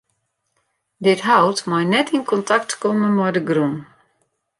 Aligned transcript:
Dit 1.07 1.19
hout 1.29 1.59
mei 1.69 1.85
net 1.93 2.09
yn 2.15 2.25
kontakt 2.31 2.71
komme 2.81 3.09
mei 3.17 3.31
de 3.35 3.41
grûn. 3.49 3.75